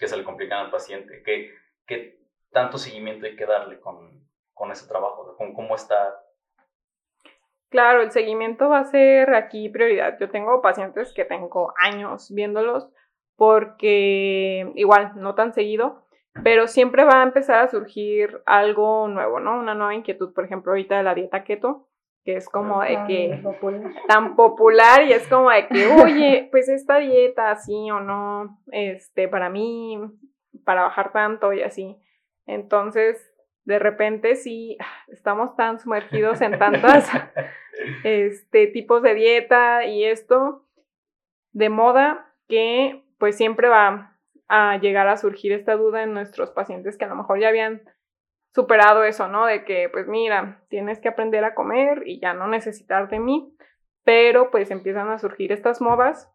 [0.00, 1.54] que se le complican al paciente, qué,
[1.86, 2.18] qué
[2.50, 6.20] tanto seguimiento hay que darle con, con ese trabajo, con cómo está
[7.68, 10.16] Claro, el seguimiento va a ser aquí prioridad.
[10.20, 12.88] Yo tengo pacientes que tengo años viéndolos
[13.36, 16.05] porque igual, no tan seguido,
[16.42, 19.58] pero siempre va a empezar a surgir algo nuevo, ¿no?
[19.58, 21.88] Una nueva inquietud, por ejemplo, ahorita de la dieta keto,
[22.24, 23.42] que es como de que
[24.08, 29.28] tan popular y es como de que, oye, pues esta dieta, sí o no, este,
[29.28, 30.00] para mí,
[30.64, 31.96] para bajar tanto y así.
[32.46, 33.32] Entonces,
[33.64, 37.10] de repente sí, estamos tan sumergidos en tantas
[38.04, 40.64] este, tipos de dieta y esto
[41.52, 44.15] de moda que pues siempre va
[44.48, 47.82] a llegar a surgir esta duda en nuestros pacientes que a lo mejor ya habían
[48.54, 49.46] superado eso, ¿no?
[49.46, 53.54] De que, pues mira, tienes que aprender a comer y ya no necesitar de mí,
[54.04, 56.32] pero pues empiezan a surgir estas modas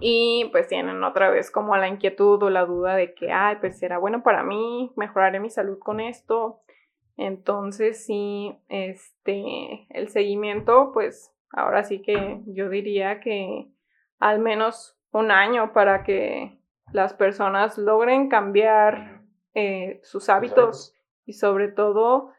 [0.00, 3.78] y pues tienen otra vez como la inquietud o la duda de que, ay, pues
[3.78, 6.60] será bueno para mí, mejoraré mi salud con esto.
[7.16, 13.68] Entonces, sí, este, el seguimiento, pues ahora sí que yo diría que
[14.18, 16.58] al menos un año para que
[16.92, 19.22] las personas logren cambiar
[19.54, 20.94] eh, sus hábitos
[21.24, 22.32] y sobre todo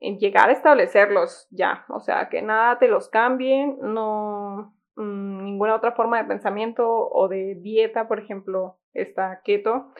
[0.00, 5.74] en llegar a establecerlos ya, o sea, que nada te los cambien, no mm, ninguna
[5.74, 9.92] otra forma de pensamiento o de dieta, por ejemplo, está keto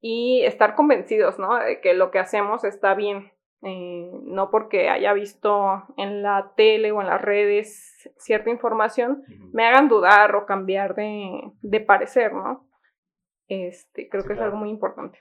[0.00, 1.56] y estar convencidos, ¿no?
[1.56, 3.32] De que lo que hacemos está bien,
[3.62, 9.64] eh, no porque haya visto en la tele o en las redes cierta información, me
[9.64, 12.66] hagan dudar o cambiar de, de parecer, ¿no?
[13.48, 15.18] Este, creo que es algo muy importante.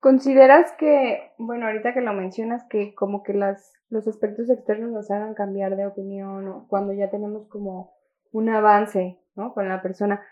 [0.00, 5.10] ¿Consideras que, bueno, ahorita que lo mencionas, que como que las, los aspectos externos nos
[5.10, 7.94] hagan cambiar de opinión o cuando ya tenemos como
[8.32, 9.54] un avance, ¿no?
[9.54, 10.22] Con la persona,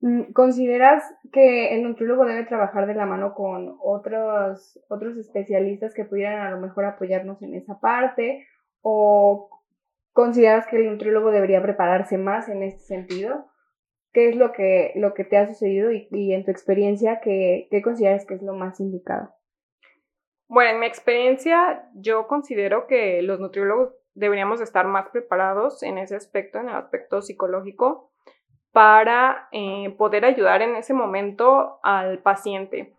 [0.00, 6.06] Mm, ¿Consideras que el nutriólogo debe trabajar de la mano con otros, otros especialistas que
[6.06, 8.46] pudieran a lo mejor apoyarnos en esa parte?
[8.80, 9.50] ¿O
[10.12, 13.49] consideras que el nutriólogo debería prepararse más en este sentido?
[14.12, 17.82] ¿Qué es lo que, lo que te ha sucedido y, en tu experiencia, ¿qué, ¿qué
[17.82, 19.34] consideras que es lo más indicado?
[20.48, 26.16] Bueno, en mi experiencia, yo considero que los nutriólogos deberíamos estar más preparados en ese
[26.16, 28.10] aspecto, en el aspecto psicológico,
[28.72, 32.94] para eh, poder ayudar en ese momento al paciente.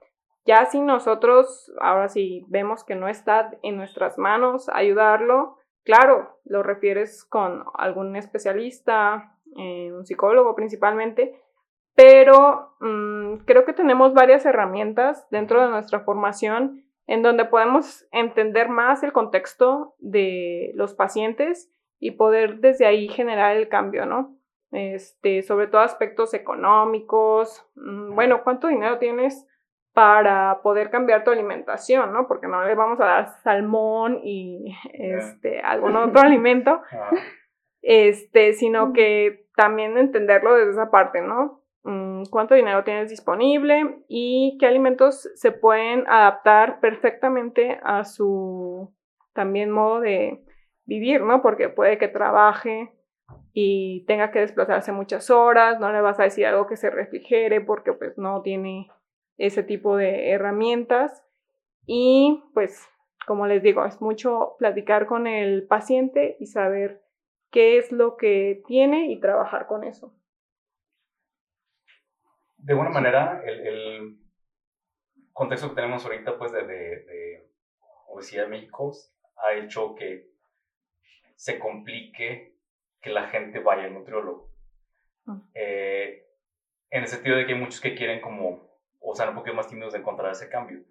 [0.45, 6.63] Ya si nosotros, ahora sí vemos que no está en nuestras manos ayudarlo, claro, lo
[6.63, 11.41] refieres con algún especialista, eh, un psicólogo principalmente,
[11.95, 18.69] pero mm, creo que tenemos varias herramientas dentro de nuestra formación en donde podemos entender
[18.69, 24.37] más el contexto de los pacientes y poder desde ahí generar el cambio, ¿no?
[24.71, 29.45] Este, sobre todo aspectos económicos, mm, bueno, ¿cuánto dinero tienes
[29.93, 32.27] para poder cambiar tu alimentación, ¿no?
[32.27, 36.81] Porque no le vamos a dar salmón y este, algún otro alimento,
[37.81, 41.61] este, sino que también entenderlo desde esa parte, ¿no?
[41.83, 48.93] Mm, cuánto dinero tienes disponible y qué alimentos se pueden adaptar perfectamente a su
[49.33, 50.43] también modo de
[50.85, 51.41] vivir, ¿no?
[51.41, 52.91] Porque puede que trabaje
[53.53, 57.61] y tenga que desplazarse muchas horas, no le vas a decir algo que se refrigere
[57.61, 58.89] porque pues no tiene
[59.37, 61.23] ese tipo de herramientas.
[61.85, 62.87] Y pues,
[63.25, 67.01] como les digo, es mucho platicar con el paciente y saber
[67.51, 70.13] qué es lo que tiene y trabajar con eso.
[72.57, 74.17] De alguna manera, el,
[75.33, 77.49] contexto que tenemos ahorita pues de, de,
[78.07, 78.91] obesidad en México
[79.37, 80.29] ha hecho que
[81.35, 82.55] se complique
[83.01, 84.51] que la gente vaya al nutriólogo.
[85.25, 85.41] Ah.
[85.55, 86.27] Eh,
[86.91, 89.67] en el sentido de que hay muchos que quieren como o sea, un poquito más
[89.67, 90.83] tímidos de encontrar ese cambio.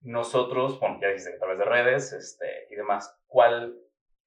[0.00, 3.76] Nosotros, bueno, ya dijiste, a través de redes este, y demás, ¿cuál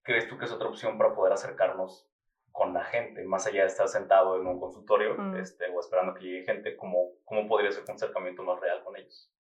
[0.04, 2.08] crees tú que es otra opción para poder acercarnos
[2.52, 5.38] con la gente, más allá de estar sentado en un consultorio mm.
[5.38, 8.96] este, o esperando que llegue gente, ¿cómo, ¿cómo podría ser un acercamiento más real con
[8.96, 9.32] ellos?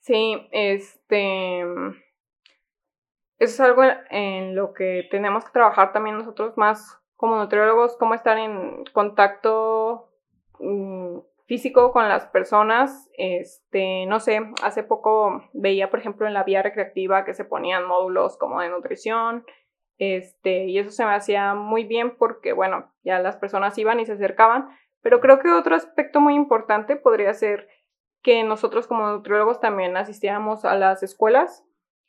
[0.00, 1.60] Sí, este...
[3.38, 8.14] Eso es algo en lo que tenemos que trabajar también nosotros más como nutriólogos, cómo
[8.14, 10.12] estar en contacto
[10.60, 13.10] mm, físico con las personas.
[13.16, 17.86] Este, no sé, hace poco veía, por ejemplo, en la vía recreativa que se ponían
[17.86, 19.44] módulos como de nutrición.
[19.98, 24.06] Este, y eso se me hacía muy bien porque, bueno, ya las personas iban y
[24.06, 24.68] se acercaban.
[25.02, 27.68] Pero creo que otro aspecto muy importante podría ser
[28.22, 31.64] que nosotros como nutriólogos también asistiéramos a las escuelas.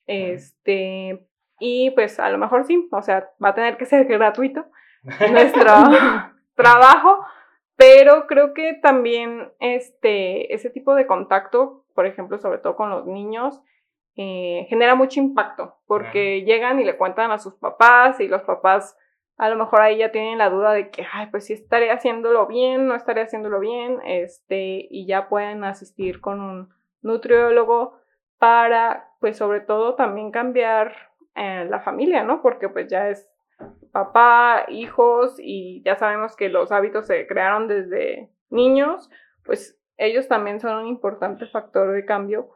[0.06, 1.28] Este,
[1.60, 4.66] y pues a lo mejor sí, o sea, va a tener que ser gratuito
[5.32, 5.72] nuestro
[6.56, 7.26] trabajo,
[7.76, 13.06] pero creo que también este, ese tipo de contacto, por ejemplo, sobre todo con los
[13.06, 13.62] niños,
[14.16, 18.96] eh, genera mucho impacto, porque llegan y le cuentan a sus papás y los papás
[19.38, 22.46] a lo mejor ahí ya tienen la duda de que, ay, pues sí estaré haciéndolo
[22.46, 26.70] bien, no estaré haciéndolo bien, este, y ya pueden asistir con un
[27.02, 27.98] nutriólogo
[28.38, 30.94] para, pues sobre todo también cambiar
[31.36, 32.42] eh, la familia, ¿no?
[32.42, 33.28] Porque pues ya es
[33.92, 39.10] papá, hijos, y ya sabemos que los hábitos se crearon desde niños,
[39.46, 42.50] pues ellos también son un importante factor de cambio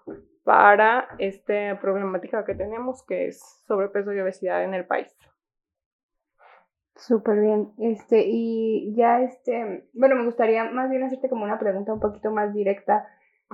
[0.44, 5.16] para esta problemática que tenemos, que es sobrepeso y obesidad en el país.
[6.96, 7.74] Súper bien.
[7.78, 12.32] Este, y ya este, bueno, me gustaría más bien hacerte como una pregunta un poquito
[12.32, 13.08] más directa.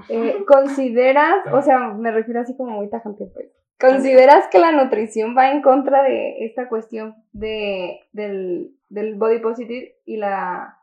[0.10, 3.52] Eh, ¿Consideras, o sea, me refiero así como muy tajante, pues,
[3.84, 10.16] ¿Consideras que la nutrición va en contra de esta cuestión de, del, body positive y
[10.16, 10.80] la,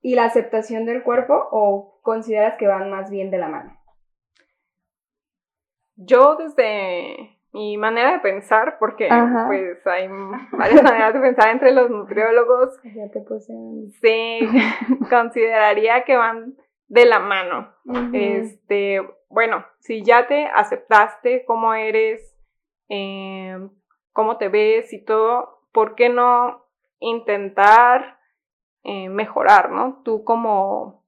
[0.00, 3.78] y la aceptación del cuerpo o consideras que van más bien de la mano?
[5.94, 9.08] Yo desde mi manera de pensar, porque
[9.46, 10.08] pues hay
[10.50, 13.52] varias maneras de pensar entre los nutriólogos, ya te puse...
[14.00, 14.40] sí,
[15.08, 16.56] consideraría que van
[16.88, 17.72] de la mano.
[18.12, 19.00] Este,
[19.32, 22.36] bueno, si ya te aceptaste cómo eres,
[22.88, 23.70] em,
[24.12, 26.66] cómo te ves y todo, ¿por qué no
[27.00, 28.18] intentar
[28.84, 30.02] eh, mejorar, ¿no?
[30.04, 31.04] Tú como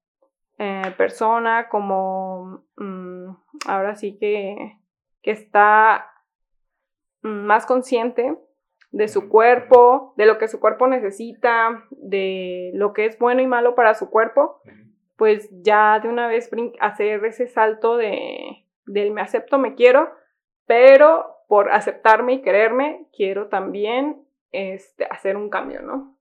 [0.59, 3.29] eh, persona, como mm,
[3.67, 4.79] ahora sí que,
[5.23, 6.11] que está
[7.21, 8.39] más consciente
[8.91, 13.47] de su cuerpo, de lo que su cuerpo necesita, de lo que es bueno y
[13.47, 14.61] malo para su cuerpo,
[15.17, 16.51] pues ya de una vez
[16.81, 20.11] hacer ese salto de, del me acepto, me quiero,
[20.67, 26.17] pero por aceptarme y quererme, quiero también este, hacer un cambio, ¿no?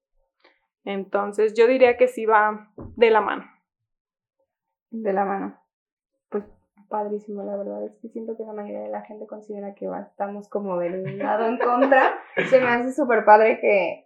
[0.84, 3.46] Entonces yo diría que sí va de la mano.
[4.90, 5.58] De la mano.
[6.30, 6.44] Pues
[6.90, 10.02] padrísimo, la verdad es que siento que la mayoría de la gente considera que va,
[10.02, 12.16] estamos como del lado en contra.
[12.50, 14.03] Se me hace súper padre que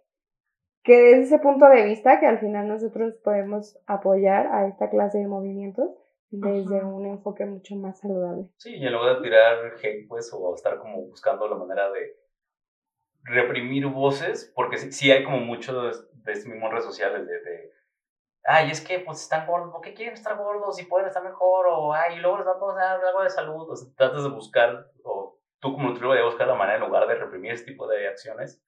[0.82, 5.18] que desde ese punto de vista que al final nosotros podemos apoyar a esta clase
[5.18, 5.90] de movimientos
[6.30, 8.48] desde un enfoque mucho más saludable.
[8.56, 12.16] Sí, y en lugar de tirar hate, pues, o estar como buscando la manera de
[13.22, 17.72] reprimir voces, porque sí, hay como mucho de, estos mismos redes sociales, de,
[18.44, 21.66] ay, es que pues están gordos, ¿por qué quieren estar gordos y pueden estar mejor?
[21.68, 23.70] O, ay, y luego les vamos a dar algo de salud.
[23.70, 27.06] O sea, tratas de buscar, o tú como nutriólogo de buscar la manera en lugar
[27.06, 28.62] de reprimir ese tipo de acciones,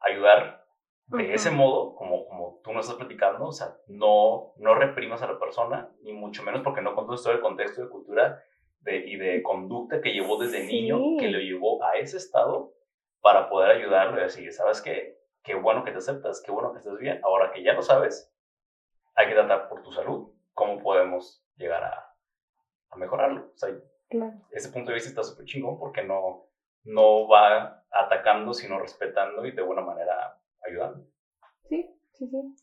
[0.00, 0.65] ayudar
[1.08, 5.28] de ese modo, como, como tú nos estás platicando, o sea, no, no reprimas a
[5.28, 8.42] la persona, ni mucho menos porque no conoces todo el contexto de cultura
[8.80, 12.72] de, y de conducta que llevó desde niño, que lo llevó a ese estado
[13.20, 15.18] para poder ayudarlo y decir, ¿sabes qué?
[15.42, 17.20] Qué bueno que te aceptas, qué bueno que estés bien.
[17.22, 18.32] Ahora que ya lo sabes,
[19.14, 20.32] hay que tratar por tu salud.
[20.54, 22.14] ¿Cómo podemos llegar a,
[22.90, 23.52] a mejorarlo?
[23.54, 23.70] O sea,
[24.50, 26.48] ese punto de vista está súper chingón porque no,
[26.84, 30.36] no va atacando, sino respetando y de buena manera
[30.66, 31.06] ayudando.
[31.68, 32.54] Sí, sí, sí.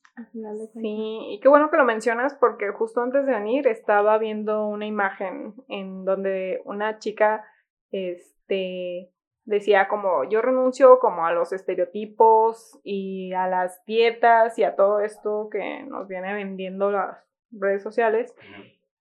[0.80, 4.86] Sí, y qué bueno que lo mencionas porque justo antes de venir estaba viendo una
[4.86, 7.43] imagen en donde una chica
[7.89, 9.12] este,
[9.45, 14.99] decía como yo renuncio como a los estereotipos y a las dietas y a todo
[14.99, 17.18] esto que nos viene vendiendo las
[17.51, 18.36] redes sociales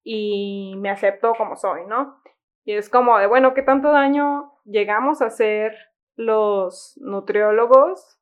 [0.02, 2.16] y me acepto como soy, ¿no?
[2.64, 5.74] Y es como de, bueno, ¿qué tanto daño llegamos a hacer
[6.16, 8.18] los nutriólogos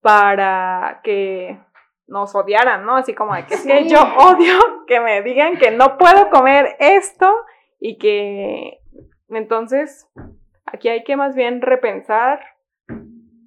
[0.00, 1.58] para que
[2.06, 2.96] nos odiaran, ¿no?
[2.96, 6.76] Así como de que es que yo odio que me digan que no puedo comer
[6.78, 7.30] esto
[7.78, 8.80] y que
[9.28, 10.08] entonces
[10.72, 12.40] Aquí hay que más bien repensar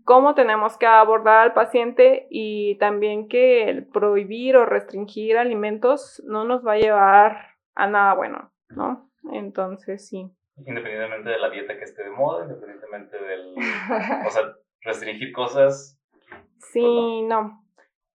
[0.06, 6.46] cómo tenemos que abordar al paciente y también que el prohibir o restringir alimentos no
[6.46, 7.38] nos va a llevar
[7.76, 9.12] a nada bueno, ¿no?
[9.32, 10.32] Entonces sí.
[10.66, 13.56] Independientemente de la dieta que esté de moda, independientemente del...
[14.26, 16.01] o sea, restringir cosas.
[16.72, 17.64] Sí, no.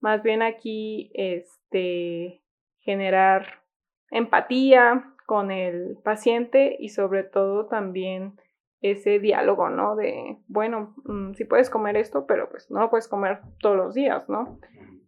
[0.00, 2.42] Más bien aquí, este,
[2.80, 3.62] generar
[4.10, 8.40] empatía con el paciente y sobre todo también
[8.80, 9.96] ese diálogo, ¿no?
[9.96, 13.94] De, bueno, mm, sí puedes comer esto, pero pues no lo puedes comer todos los
[13.94, 14.60] días, ¿no?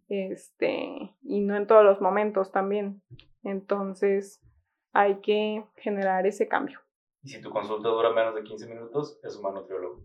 [0.09, 3.01] Este, y no en todos los momentos también.
[3.43, 4.41] Entonces,
[4.91, 6.79] hay que generar ese cambio.
[7.21, 10.01] Y si tu consulta dura menos de 15 minutos, es un mal nutriólogo.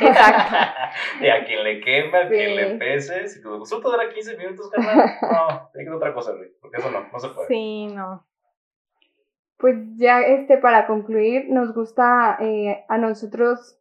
[0.00, 0.82] Exacto.
[1.20, 4.70] y a quien le queme, a quien le pese, si tu consulta dura 15 minutos,
[4.70, 7.48] carnal, no, hay que otra cosa, porque eso no, no se puede.
[7.48, 8.24] Sí, no
[9.62, 13.78] pues ya este para concluir, nos gusta eh, a nosotros,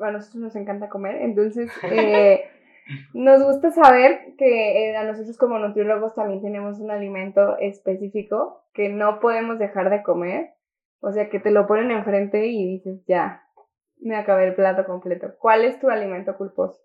[0.00, 2.44] a nosotros nos encanta comer, entonces eh,
[3.14, 8.90] nos gusta saber que eh, a nosotros como nutriólogos también tenemos un alimento específico que
[8.90, 10.50] no podemos dejar de comer,
[11.00, 13.47] o sea que te lo ponen enfrente y dices ya,
[14.00, 15.34] me acabé el plato completo.
[15.38, 16.80] ¿Cuál es tu alimento culposo?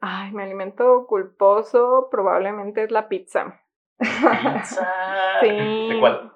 [0.00, 3.60] Ay, mi alimento culposo probablemente es la pizza.
[3.98, 4.88] ¿Pizza?
[5.40, 5.88] sí.
[5.90, 6.32] ¿De cuál?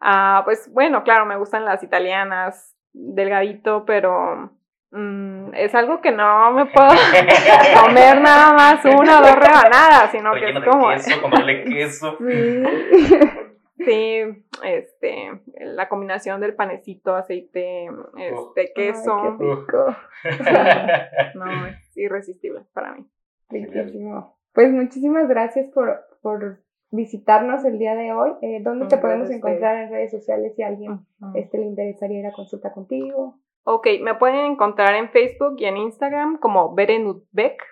[0.00, 4.50] Ah, pues bueno, claro, me gustan las italianas, delgadito, pero
[4.90, 6.88] mm, es algo que no me puedo
[7.82, 10.88] comer nada más una o dos rebanadas, sino que es como...
[10.90, 12.16] Queso, comerle queso.
[12.18, 12.62] Sí.
[13.86, 19.14] este, la combinación del panecito, aceite, este, queso.
[19.14, 19.96] Ay, qué rico.
[21.34, 23.06] no, es irresistible para mí.
[23.48, 24.36] Riquísimo.
[24.52, 26.60] Pues muchísimas gracias por, por
[26.90, 28.32] visitarnos el día de hoy.
[28.42, 32.26] Eh, ¿Dónde te podemos encontrar en redes sociales si a alguien este, le interesaría ir
[32.26, 33.38] a consulta contigo?
[33.64, 37.62] Ok, me pueden encontrar en Facebook y en Instagram como Berenutbeck.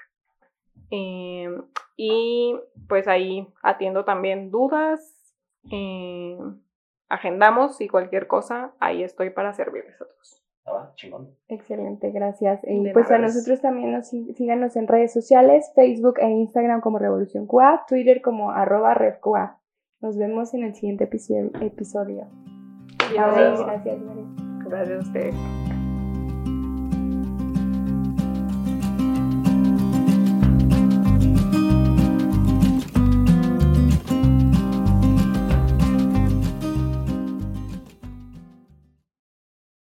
[0.91, 1.49] Eh,
[1.97, 2.55] y
[2.89, 5.18] pues ahí atiendo también dudas,
[5.71, 6.39] eh,
[7.09, 10.43] agendamos y cualquier cosa, ahí estoy para servirles a todos.
[10.67, 11.31] Ah, chingón.
[11.49, 12.61] Excelente, gracias.
[12.65, 17.47] Y pues a nosotros también nos síganos en redes sociales, Facebook e Instagram como Revolución
[17.47, 19.59] QA, Twitter como arroba RevQA.
[20.01, 22.27] Nos vemos en el siguiente episodio.
[23.13, 23.61] Gracias.
[23.61, 24.27] Gracias, María.
[24.69, 25.78] Gracias a ustedes.